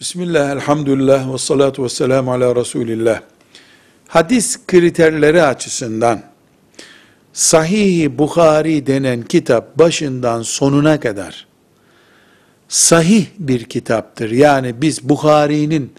[0.00, 3.20] Bismillah, elhamdülillah ve salatu ve selamu ala Resulillah.
[4.08, 6.22] Hadis kriterleri açısından
[7.32, 11.46] Sahih-i Bukhari denen kitap başından sonuna kadar
[12.68, 14.30] sahih bir kitaptır.
[14.30, 15.92] Yani biz Bukhari'nin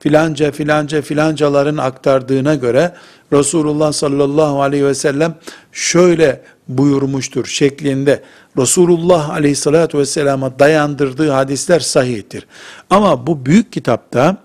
[0.00, 2.94] filanca filanca filancaların aktardığına göre
[3.32, 5.34] Resulullah sallallahu aleyhi ve sellem
[5.72, 8.22] şöyle buyurmuştur şeklinde
[8.58, 12.46] Resulullah aleyhissalatü vesselama dayandırdığı hadisler sahihtir.
[12.90, 14.36] Ama bu büyük kitapta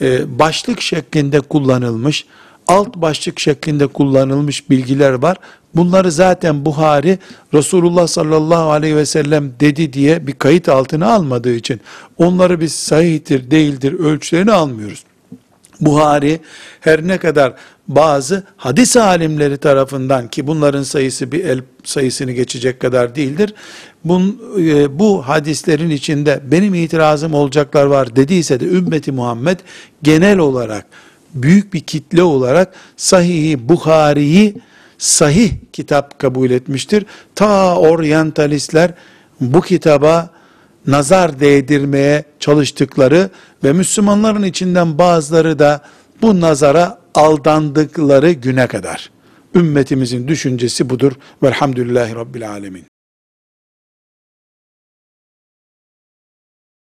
[0.00, 2.26] e, başlık şeklinde kullanılmış,
[2.66, 5.36] alt başlık şeklinde kullanılmış bilgiler var.
[5.74, 7.18] Bunları zaten Buhari
[7.54, 11.80] Resulullah sallallahu aleyhi ve sellem dedi diye bir kayıt altına almadığı için
[12.16, 15.04] onları biz sahihtir değildir ölçülerini almıyoruz.
[15.80, 16.40] Buhari
[16.80, 17.54] her ne kadar
[17.88, 23.54] bazı hadis alimleri tarafından ki bunların sayısı bir el sayısını geçecek kadar değildir.
[24.04, 29.58] Bun, e, bu hadislerin içinde benim itirazım olacaklar var dediyse de ümmeti Muhammed
[30.02, 30.86] genel olarak
[31.34, 34.54] büyük bir kitle olarak Sahih-i Bukhari'yi
[34.98, 37.06] sahih kitap kabul etmiştir.
[37.34, 38.94] Ta oryantalistler
[39.40, 40.30] bu kitaba
[40.88, 43.30] nazar değdirmeye çalıştıkları
[43.64, 45.82] ve Müslümanların içinden bazıları da
[46.22, 49.10] bu nazara aldandıkları güne kadar.
[49.54, 51.12] Ümmetimizin düşüncesi budur.
[51.42, 52.84] Velhamdülillahi Rabbil Alemin.